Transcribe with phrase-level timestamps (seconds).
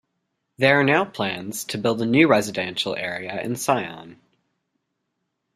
[0.57, 4.19] There are now plans to build a new residential area in Sion.